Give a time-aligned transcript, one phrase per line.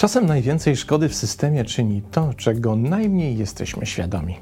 [0.00, 4.36] Czasem najwięcej szkody w systemie czyni to, czego najmniej jesteśmy świadomi.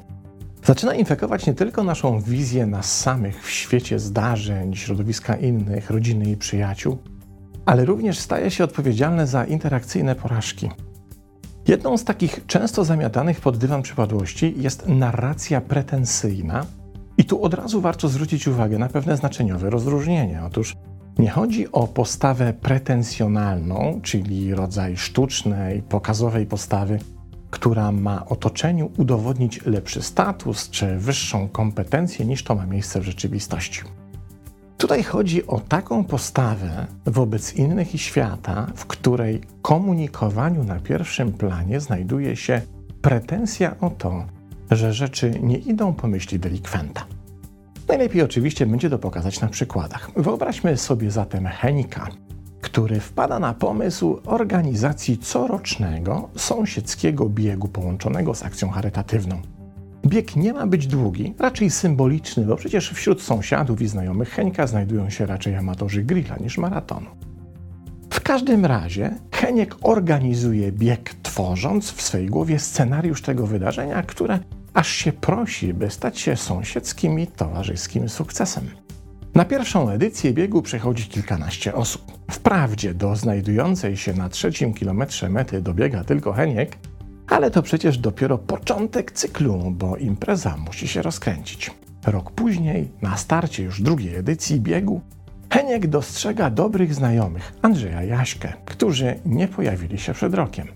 [0.63, 6.37] Zaczyna infekować nie tylko naszą wizję nas samych w świecie zdarzeń, środowiska innych, rodziny i
[6.37, 6.97] przyjaciół,
[7.65, 10.69] ale również staje się odpowiedzialne za interakcyjne porażki.
[11.69, 16.65] Jedną z takich często zamiatanych pod dywan przypadłości jest narracja pretensyjna,
[17.17, 20.41] i tu od razu warto zwrócić uwagę na pewne znaczeniowe rozróżnienie.
[20.45, 20.75] Otóż
[21.19, 26.99] nie chodzi o postawę pretensjonalną, czyli rodzaj sztucznej, pokazowej postawy,
[27.49, 33.81] która ma otoczeniu udowodnić lepszy status czy wyższą kompetencję niż to ma miejsce w rzeczywistości.
[34.79, 41.79] Tutaj chodzi o taką postawę wobec innych i świata, w której komunikowaniu na pierwszym planie
[41.79, 42.61] znajduje się
[43.01, 44.25] pretensja o to,
[44.71, 47.05] że rzeczy nie idą po myśli delikwenta.
[47.87, 50.11] Najlepiej oczywiście będzie to pokazać na przykładach.
[50.15, 52.07] Wyobraźmy sobie zatem Henika,
[52.61, 59.41] który wpada na pomysł organizacji corocznego sąsiedzkiego biegu połączonego z akcją charytatywną.
[60.07, 65.09] Bieg nie ma być długi, raczej symboliczny, bo przecież wśród sąsiadów i znajomych Heńka znajdują
[65.09, 67.09] się raczej amatorzy grilla niż maratonu.
[68.09, 74.39] W każdym razie Heniek organizuje bieg, tworząc w swej głowie scenariusz tego wydarzenia, które
[74.73, 78.69] aż się prosi, by stać się sąsiedzkim i towarzyskim sukcesem.
[79.35, 82.01] Na pierwszą edycję biegu przechodzi kilkanaście osób.
[82.31, 86.77] Wprawdzie do znajdującej się na trzecim kilometrze mety dobiega tylko Heniek,
[87.29, 91.71] ale to przecież dopiero początek cyklu, bo impreza musi się rozkręcić.
[92.05, 95.01] Rok później, na starcie już drugiej edycji biegu,
[95.53, 100.67] Heniek dostrzega dobrych znajomych, Andrzeja Jaśkę, którzy nie pojawili się przed rokiem.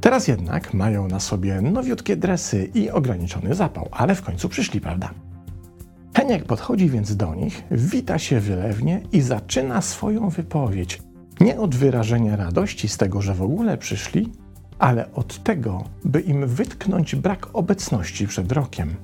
[0.00, 5.10] Teraz jednak mają na sobie nowiutkie dresy i ograniczony zapał, ale w końcu przyszli, prawda?
[6.16, 11.02] Heniek podchodzi więc do nich, wita się wylewnie i zaczyna swoją wypowiedź.
[11.40, 14.32] Nie od wyrażenia radości z tego, że w ogóle przyszli,
[14.78, 18.94] ale od tego, by im wytknąć brak obecności przed rokiem.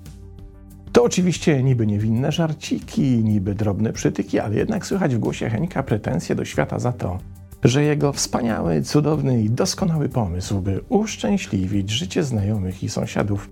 [0.92, 6.34] To oczywiście niby niewinne żarciki, niby drobne przytyki, ale jednak słychać w głosie Henka pretensje
[6.34, 7.18] do świata za to,
[7.64, 13.50] że jego wspaniały, cudowny i doskonały pomysł, by uszczęśliwić życie znajomych i sąsiadów,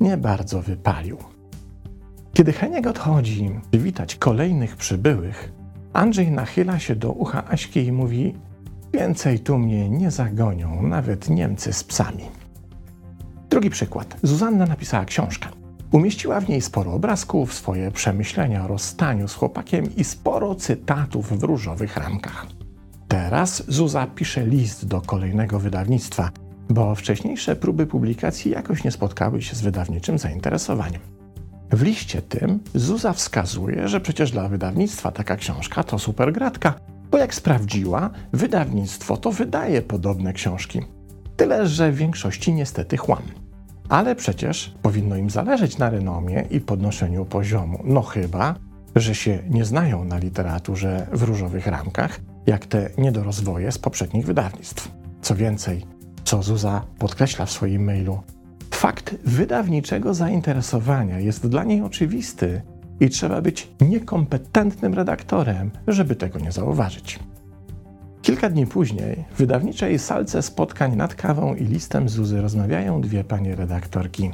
[0.00, 1.16] nie bardzo wypalił.
[2.32, 5.52] Kiedy Heniek odchodzi witać kolejnych przybyłych,
[5.92, 8.34] Andrzej nachyla się do ucha Aśki i mówi:
[8.94, 12.24] Więcej tu mnie nie zagonią, nawet Niemcy z psami.
[13.50, 14.16] Drugi przykład.
[14.22, 15.48] Zuzanna napisała książkę.
[15.92, 21.42] Umieściła w niej sporo obrazków, swoje przemyślenia o rozstaniu z chłopakiem i sporo cytatów w
[21.42, 22.46] różowych ramkach.
[23.08, 26.30] Teraz Zuza pisze list do kolejnego wydawnictwa,
[26.68, 31.00] bo wcześniejsze próby publikacji jakoś nie spotkały się z wydawniczym zainteresowaniem.
[31.70, 36.74] W liście tym Zuza wskazuje, że przecież dla wydawnictwa taka książka to super gratka,
[37.14, 40.80] bo jak sprawdziła, wydawnictwo to wydaje podobne książki.
[41.36, 43.22] Tyle, że w większości niestety chłam.
[43.88, 47.78] Ale przecież powinno im zależeć na renomie i podnoszeniu poziomu.
[47.84, 48.54] No chyba,
[48.96, 54.88] że się nie znają na literaturze w różowych ramkach, jak te niedorozwoje z poprzednich wydawnictw.
[55.22, 55.86] Co więcej,
[56.24, 58.22] co Zuza podkreśla w swoim mailu,
[58.70, 62.62] fakt wydawniczego zainteresowania jest dla niej oczywisty
[63.00, 67.18] i trzeba być niekompetentnym redaktorem, żeby tego nie zauważyć.
[68.22, 73.56] Kilka dni później w wydawniczej salce spotkań nad kawą i listem Zuzy rozmawiają dwie panie
[73.56, 74.30] redaktorki.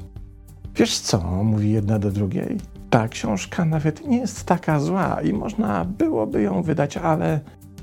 [0.76, 2.58] Wiesz co, mówi jedna do drugiej,
[2.90, 7.40] ta książka nawet nie jest taka zła i można byłoby ją wydać, ale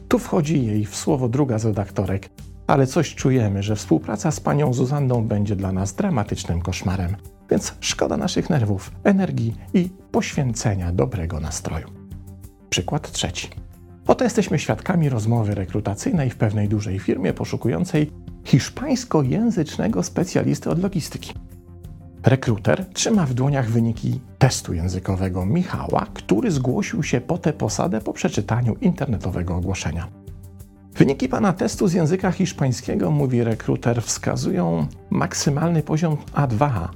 [0.07, 2.29] tu wchodzi jej w słowo druga z redaktorek.
[2.67, 7.15] Ale coś czujemy, że współpraca z panią Zuzanną będzie dla nas dramatycznym koszmarem.
[7.49, 11.87] Więc szkoda naszych nerwów, energii i poświęcenia dobrego nastroju.
[12.69, 13.49] Przykład trzeci.
[14.07, 18.11] Oto jesteśmy świadkami rozmowy rekrutacyjnej w pewnej dużej firmie poszukującej
[18.43, 21.33] hiszpańskojęzycznego specjalisty od logistyki.
[22.23, 28.13] Rekruter trzyma w dłoniach wyniki testu językowego Michała, który zgłosił się po tę posadę po
[28.13, 30.07] przeczytaniu internetowego ogłoszenia.
[30.95, 36.87] Wyniki pana testu z języka hiszpańskiego, mówi rekruter, wskazują maksymalny poziom A2,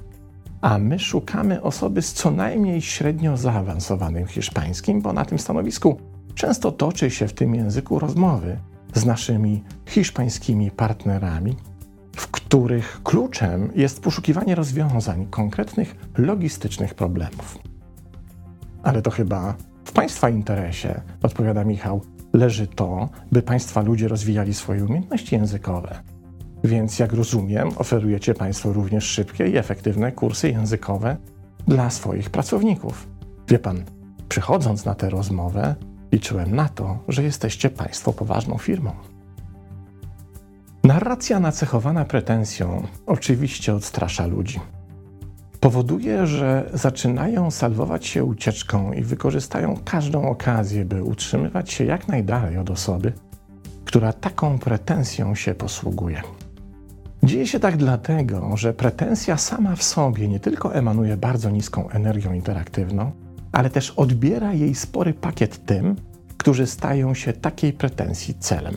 [0.62, 6.00] a my szukamy osoby z co najmniej średnio zaawansowanym hiszpańskim, bo na tym stanowisku
[6.34, 8.58] często toczy się w tym języku rozmowy
[8.94, 11.56] z naszymi hiszpańskimi partnerami
[12.16, 17.58] w których kluczem jest poszukiwanie rozwiązań konkretnych logistycznych problemów.
[18.82, 19.54] Ale to chyba
[19.84, 26.02] w Państwa interesie, odpowiada Michał, leży to, by Państwa ludzie rozwijali swoje umiejętności językowe.
[26.64, 31.16] Więc jak rozumiem, oferujecie Państwo również szybkie i efektywne kursy językowe
[31.68, 33.08] dla swoich pracowników.
[33.48, 33.84] Wie pan,
[34.28, 35.74] przychodząc na tę rozmowę,
[36.12, 38.92] liczyłem na to, że jesteście państwo poważną firmą.
[40.84, 44.60] Narracja nacechowana pretensją oczywiście odstrasza ludzi.
[45.60, 52.58] Powoduje, że zaczynają salwować się ucieczką i wykorzystają każdą okazję, by utrzymywać się jak najdalej
[52.58, 53.12] od osoby,
[53.84, 56.22] która taką pretensją się posługuje.
[57.22, 62.32] Dzieje się tak dlatego, że pretensja sama w sobie nie tylko emanuje bardzo niską energią
[62.32, 63.12] interaktywną,
[63.52, 65.96] ale też odbiera jej spory pakiet tym,
[66.36, 68.76] którzy stają się takiej pretensji celem.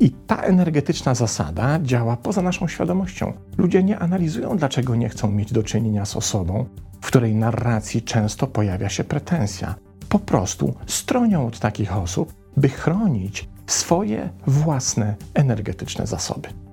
[0.00, 3.32] I ta energetyczna zasada działa poza naszą świadomością.
[3.58, 6.66] Ludzie nie analizują, dlaczego nie chcą mieć do czynienia z osobą,
[7.00, 9.74] w której narracji często pojawia się pretensja.
[10.08, 16.63] Po prostu stronią od takich osób, by chronić swoje własne energetyczne zasoby.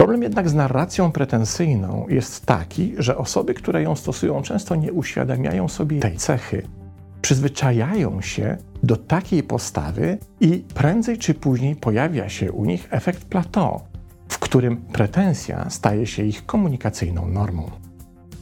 [0.00, 5.68] Problem jednak z narracją pretensyjną jest taki, że osoby, które ją stosują, często nie uświadamiają
[5.68, 6.62] sobie tej cechy.
[7.22, 13.80] Przyzwyczajają się do takiej postawy i prędzej czy później pojawia się u nich efekt plateau,
[14.28, 17.70] w którym pretensja staje się ich komunikacyjną normą.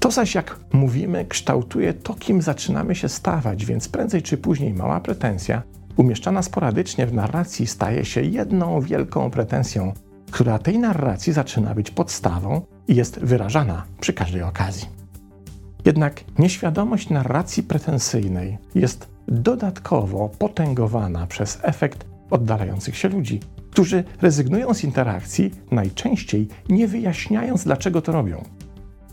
[0.00, 5.00] To zaś, jak mówimy, kształtuje to, kim zaczynamy się stawać, więc prędzej czy później mała
[5.00, 5.62] pretensja,
[5.96, 9.92] umieszczana sporadycznie w narracji, staje się jedną wielką pretensją,
[10.30, 14.88] która tej narracji zaczyna być podstawą i jest wyrażana przy każdej okazji.
[15.84, 23.40] Jednak nieświadomość narracji pretensyjnej jest dodatkowo potęgowana przez efekt oddalających się ludzi,
[23.70, 28.44] którzy rezygnują z interakcji, najczęściej nie wyjaśniając, dlaczego to robią.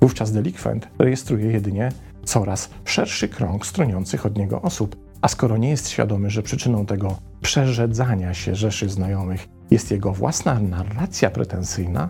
[0.02, 1.92] Wówczas delikwent rejestruje jedynie
[2.26, 7.18] coraz szerszy krąg stroniących od niego osób, a skoro nie jest świadomy, że przyczyną tego
[7.42, 12.10] przerzedzania się rzeszy znajomych jest jego własna narracja pretensyjna,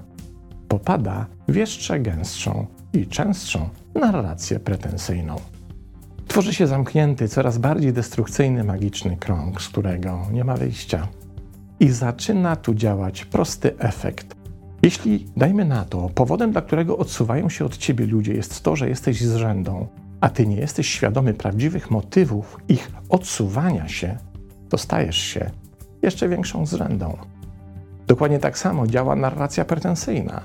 [0.67, 5.35] popada w jeszcze gęstszą i częstszą narrację pretensyjną.
[6.27, 11.07] Tworzy się zamknięty, coraz bardziej destrukcyjny magiczny krąg, z którego nie ma wyjścia.
[11.79, 14.35] I zaczyna tu działać prosty efekt.
[14.81, 18.89] Jeśli, dajmy na to, powodem, dla którego odsuwają się od ciebie ludzie, jest to, że
[18.89, 19.87] jesteś zrzędą,
[20.21, 24.17] a ty nie jesteś świadomy prawdziwych motywów ich odsuwania się,
[24.69, 25.51] to stajesz się
[26.01, 27.17] jeszcze większą zrzędą.
[28.07, 30.41] Dokładnie tak samo działa narracja pretensyjna.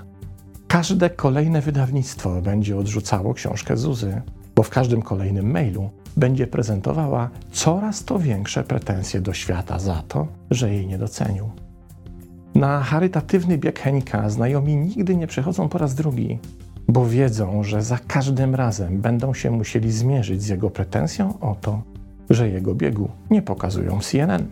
[0.68, 4.22] Każde kolejne wydawnictwo będzie odrzucało książkę Zuzy,
[4.54, 10.26] bo w każdym kolejnym mailu będzie prezentowała coraz to większe pretensje do świata za to,
[10.50, 11.50] że jej nie docenił.
[12.54, 16.38] Na charytatywny bieg Henika znajomi nigdy nie przychodzą po raz drugi,
[16.88, 21.82] bo wiedzą, że za każdym razem będą się musieli zmierzyć z jego pretensją o to,
[22.30, 24.46] że jego biegu nie pokazują CNN.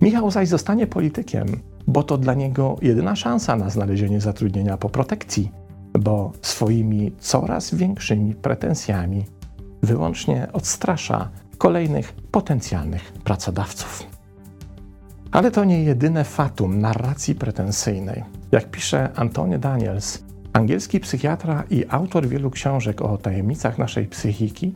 [0.00, 1.46] Michał zaś zostanie politykiem,
[1.86, 5.50] bo to dla niego jedyna szansa na znalezienie zatrudnienia po protekcji,
[5.98, 9.24] bo swoimi coraz większymi pretensjami
[9.82, 11.28] wyłącznie odstrasza
[11.58, 14.06] kolejnych potencjalnych pracodawców.
[15.32, 18.24] Ale to nie jedyne fatum narracji pretensyjnej.
[18.52, 20.22] Jak pisze Antony Daniels,
[20.52, 24.74] angielski psychiatra i autor wielu książek o tajemnicach naszej psychiki,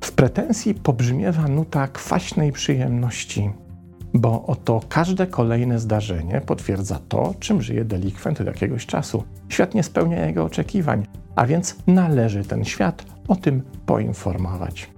[0.00, 3.50] w pretensji pobrzmiewa nuta kwaśnej przyjemności,
[4.14, 9.24] bo oto każde kolejne zdarzenie potwierdza to, czym żyje delikwent od jakiegoś czasu.
[9.48, 14.90] Świat nie spełnia jego oczekiwań, a więc należy ten świat o tym poinformować.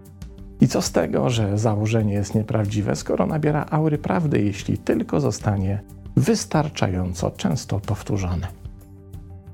[0.61, 5.83] I co z tego, że założenie jest nieprawdziwe, skoro nabiera aury prawdy, jeśli tylko zostanie
[6.17, 8.49] wystarczająco często powtórzone.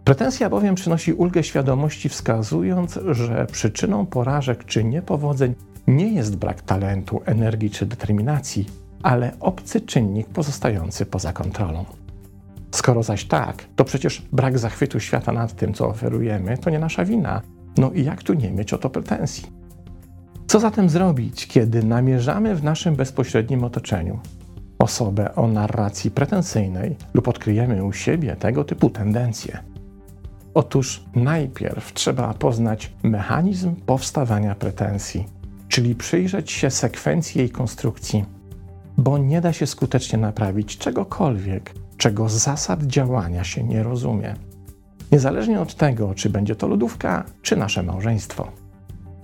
[0.04, 5.54] Pretensja bowiem przynosi ulgę świadomości, wskazując, że przyczyną porażek czy niepowodzeń
[5.86, 8.66] nie jest brak talentu, energii czy determinacji,
[9.02, 11.84] ale obcy czynnik pozostający poza kontrolą.
[12.70, 17.04] Skoro zaś tak, to przecież brak zachwytu świata nad tym, co oferujemy, to nie nasza
[17.04, 17.42] wina.
[17.78, 19.46] No i jak tu nie mieć o to pretensji?
[20.46, 24.18] Co zatem zrobić, kiedy namierzamy w naszym bezpośrednim otoczeniu
[24.78, 29.58] osobę o narracji pretensyjnej lub odkryjemy u siebie tego typu tendencje?
[30.54, 35.26] Otóż najpierw trzeba poznać mechanizm powstawania pretensji,
[35.68, 38.24] czyli przyjrzeć się sekwencji jej konstrukcji
[38.98, 44.34] bo nie da się skutecznie naprawić czegokolwiek, czego zasad działania się nie rozumie.
[45.12, 48.52] Niezależnie od tego, czy będzie to lodówka, czy nasze małżeństwo.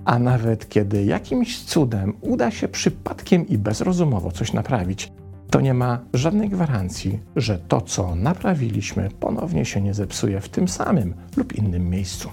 [0.05, 5.13] A nawet kiedy jakimś cudem uda się przypadkiem i bezrozumowo coś naprawić,
[5.51, 10.69] to nie ma żadnej gwarancji, że to, co naprawiliśmy, ponownie się nie zepsuje w tym
[10.69, 12.31] samym lub innym miejscu.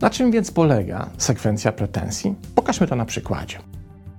[0.00, 2.34] Na czym więc polega sekwencja pretensji?
[2.54, 3.58] Pokażmy to na przykładzie.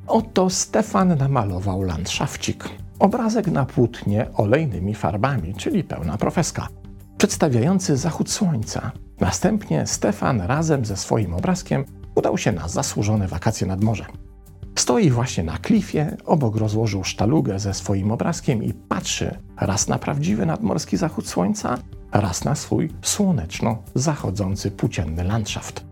[0.08, 2.70] Oto Stefan namalował landszafcik.
[3.00, 6.68] Obrazek na płótnie olejnymi farbami, czyli pełna profeska.
[7.18, 8.92] przedstawiający zachód słońca.
[9.20, 11.86] Następnie Stefan razem ze swoim obrazkiem
[12.16, 14.06] udał się na zasłużone wakacje nad morze.
[14.76, 20.46] Stoi właśnie na klifie, obok rozłożył sztalugę ze swoim obrazkiem i patrzy raz na prawdziwy
[20.46, 21.78] nadmorski zachód słońca,
[22.12, 25.87] raz na swój słoneczno-zachodzący płócienny landschaft.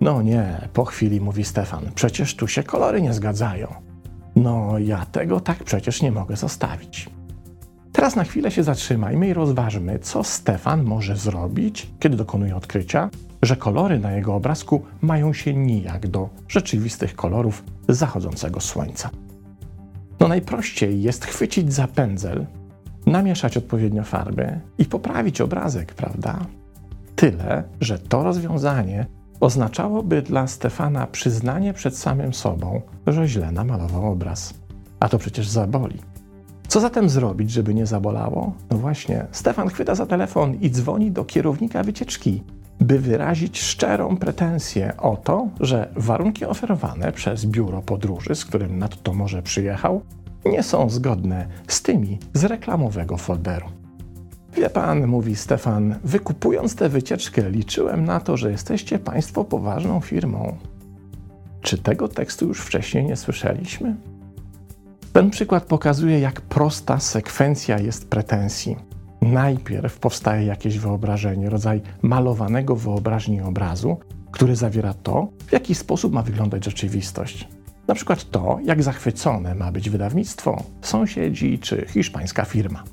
[0.00, 3.74] No nie, po chwili mówi Stefan, przecież tu się kolory nie zgadzają.
[4.36, 7.10] No ja tego tak przecież nie mogę zostawić.
[7.92, 13.10] Teraz na chwilę się zatrzymajmy i rozważmy, co Stefan może zrobić, kiedy dokonuje odkrycia,
[13.42, 19.10] że kolory na jego obrazku mają się nijak do rzeczywistych kolorów zachodzącego słońca.
[20.20, 22.46] No najprościej jest chwycić za pędzel,
[23.06, 26.38] namieszać odpowiednio farby i poprawić obrazek, prawda?
[27.16, 29.06] Tyle, że to rozwiązanie
[29.44, 34.54] oznaczałoby dla Stefana przyznanie przed samym sobą, że źle namalował obraz.
[35.00, 35.98] A to przecież zaboli.
[36.68, 38.52] Co zatem zrobić, żeby nie zabolało?
[38.70, 42.42] No właśnie, Stefan chwyta za telefon i dzwoni do kierownika wycieczki,
[42.80, 49.12] by wyrazić szczerą pretensję o to, że warunki oferowane przez biuro podróży, z którym nadto
[49.14, 50.00] może przyjechał,
[50.44, 53.66] nie są zgodne z tymi z reklamowego folderu.
[54.64, 60.56] Wie pan, mówi Stefan, wykupując tę wycieczkę, liczyłem na to, że jesteście państwo poważną firmą.
[61.60, 63.96] Czy tego tekstu już wcześniej nie słyszeliśmy?
[65.12, 68.76] Ten przykład pokazuje, jak prosta sekwencja jest pretensji.
[69.22, 73.96] Najpierw powstaje jakieś wyobrażenie, rodzaj malowanego wyobraźni obrazu,
[74.30, 77.48] który zawiera to, w jaki sposób ma wyglądać rzeczywistość.
[77.88, 82.84] Na przykład to, jak zachwycone ma być wydawnictwo, sąsiedzi czy hiszpańska firma.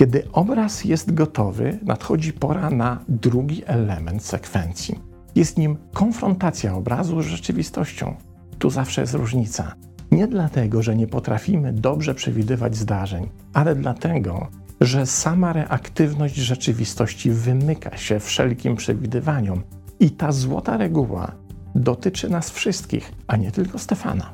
[0.00, 4.98] Kiedy obraz jest gotowy, nadchodzi pora na drugi element sekwencji.
[5.34, 8.14] Jest nim konfrontacja obrazu z rzeczywistością.
[8.58, 9.74] Tu zawsze jest różnica.
[10.10, 14.48] Nie dlatego, że nie potrafimy dobrze przewidywać zdarzeń, ale dlatego,
[14.80, 19.62] że sama reaktywność rzeczywistości wymyka się wszelkim przewidywaniom.
[20.00, 21.32] I ta złota reguła
[21.74, 24.30] dotyczy nas wszystkich, a nie tylko Stefana.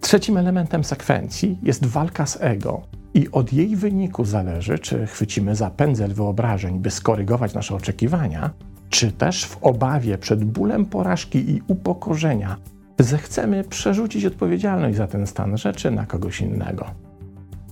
[0.00, 2.82] Trzecim elementem sekwencji jest walka z ego,
[3.14, 8.50] i od jej wyniku zależy, czy chwycimy za pędzel wyobrażeń, by skorygować nasze oczekiwania,
[8.88, 12.56] czy też w obawie przed bólem porażki i upokorzenia
[12.98, 16.86] zechcemy przerzucić odpowiedzialność za ten stan rzeczy na kogoś innego.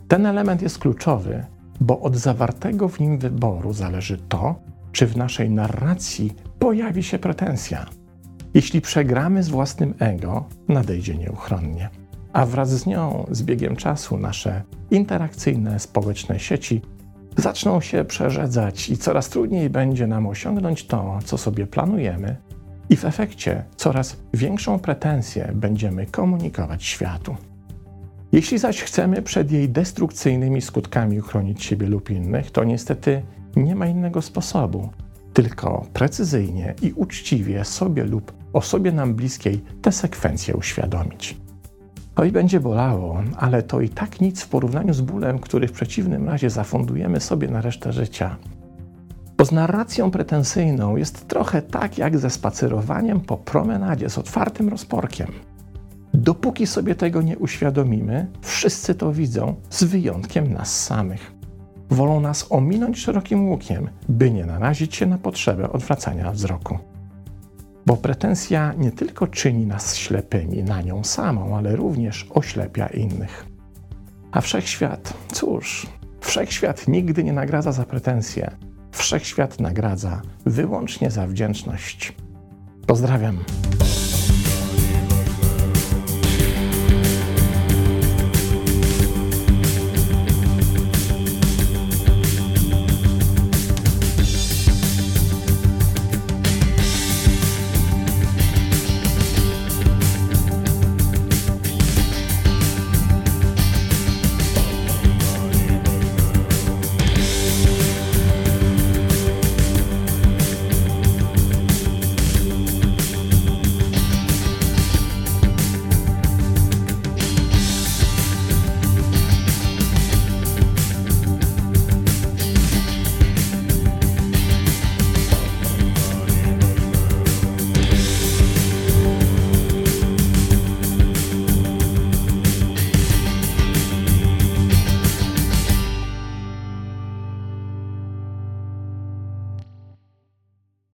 [0.08, 1.44] Ten element jest kluczowy,
[1.80, 4.54] bo od zawartego w nim wyboru zależy to,
[4.92, 7.86] czy w naszej narracji pojawi się pretensja.
[8.54, 11.90] Jeśli przegramy z własnym ego, nadejdzie nieuchronnie
[12.32, 16.82] a wraz z nią, z biegiem czasu, nasze interakcyjne społeczne sieci
[17.36, 22.36] zaczną się przerzedzać i coraz trudniej będzie nam osiągnąć to, co sobie planujemy,
[22.90, 27.36] i w efekcie coraz większą pretensję będziemy komunikować światu.
[28.32, 33.22] Jeśli zaś chcemy przed jej destrukcyjnymi skutkami uchronić siebie lub innych, to niestety
[33.56, 34.88] nie ma innego sposobu,
[35.32, 41.36] tylko precyzyjnie i uczciwie sobie lub osobie nam bliskiej tę sekwencję uświadomić.
[42.20, 45.72] To i będzie bolało, ale to i tak nic w porównaniu z bólem, który w
[45.72, 48.36] przeciwnym razie zafundujemy sobie na resztę życia.
[49.38, 55.26] Bo z narracją pretensyjną jest trochę tak jak ze spacerowaniem po promenadzie z otwartym rozporkiem.
[56.14, 61.32] Dopóki sobie tego nie uświadomimy, wszyscy to widzą, z wyjątkiem nas samych.
[61.90, 66.78] Wolą nas ominąć szerokim łukiem, by nie narazić się na potrzebę odwracania wzroku.
[67.86, 73.46] Bo pretensja nie tylko czyni nas ślepymi na nią samą, ale również oślepia innych.
[74.32, 75.86] A wszechświat, cóż,
[76.20, 78.50] wszechświat nigdy nie nagradza za pretensje.
[78.92, 82.12] Wszechświat nagradza wyłącznie za wdzięczność.
[82.86, 83.38] Pozdrawiam.